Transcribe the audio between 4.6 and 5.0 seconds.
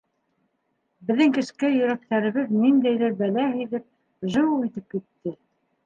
итеп